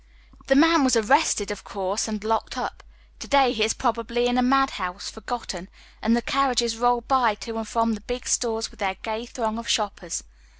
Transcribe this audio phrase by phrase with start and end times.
[0.47, 2.81] The man was arrested, of course, and locked up.
[3.19, 5.69] To day he is probably in a mad house, foj gotten.
[6.01, 9.27] And the can iages roll by to and from the big stores with their gay
[9.27, 10.23] throng of shoppers.